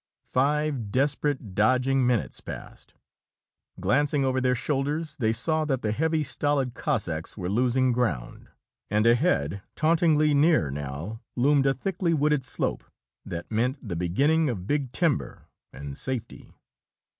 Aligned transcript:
Five 0.25 0.89
desperate, 0.91 1.53
dodging 1.53 2.07
minutes 2.07 2.41
passed. 2.41 2.95
Glancing 3.79 4.25
over 4.25 4.41
their 4.41 4.55
shoulders, 4.55 5.15
they 5.17 5.31
saw 5.31 5.63
that 5.65 5.83
the 5.83 5.91
heavy, 5.91 6.23
stolid 6.23 6.73
Cossacks 6.73 7.37
were 7.37 7.49
losing 7.49 7.91
ground. 7.91 8.49
And 8.89 9.05
ahead, 9.05 9.61
tauntingly 9.75 10.33
near 10.33 10.71
now, 10.71 11.21
loomed 11.35 11.67
a 11.67 11.75
thickly 11.75 12.15
wooded 12.15 12.43
slope 12.45 12.83
that 13.27 13.51
meant 13.51 13.87
the 13.87 13.95
beginning 13.95 14.49
of 14.49 14.65
big 14.65 14.91
timber 14.91 15.49
and 15.71 15.95
safety. 15.95 16.51